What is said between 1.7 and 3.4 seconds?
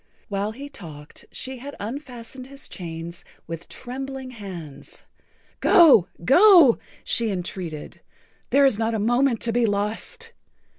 unfastened his chains